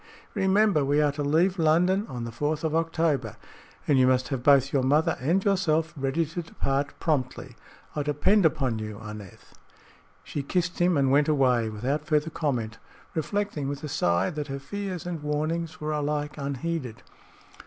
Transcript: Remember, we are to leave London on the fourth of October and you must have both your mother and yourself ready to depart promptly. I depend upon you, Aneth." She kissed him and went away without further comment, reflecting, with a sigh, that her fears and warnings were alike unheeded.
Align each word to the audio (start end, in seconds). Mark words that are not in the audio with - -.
Remember, 0.33 0.83
we 0.83 0.99
are 0.99 1.11
to 1.11 1.21
leave 1.21 1.59
London 1.59 2.07
on 2.07 2.23
the 2.23 2.31
fourth 2.31 2.63
of 2.63 2.73
October 2.73 3.37
and 3.87 3.99
you 3.99 4.07
must 4.07 4.29
have 4.29 4.41
both 4.41 4.73
your 4.73 4.81
mother 4.81 5.15
and 5.19 5.43
yourself 5.45 5.93
ready 5.95 6.25
to 6.25 6.41
depart 6.41 6.99
promptly. 6.99 7.55
I 7.95 8.01
depend 8.01 8.43
upon 8.43 8.79
you, 8.79 8.97
Aneth." 8.99 9.53
She 10.23 10.41
kissed 10.41 10.79
him 10.79 10.97
and 10.97 11.11
went 11.11 11.27
away 11.27 11.69
without 11.69 12.07
further 12.07 12.31
comment, 12.31 12.79
reflecting, 13.13 13.67
with 13.69 13.83
a 13.83 13.87
sigh, 13.87 14.31
that 14.31 14.47
her 14.47 14.57
fears 14.57 15.05
and 15.05 15.21
warnings 15.21 15.79
were 15.79 15.91
alike 15.93 16.35
unheeded. 16.35 17.03